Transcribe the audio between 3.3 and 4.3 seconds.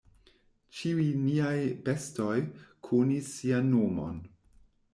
sian nomon.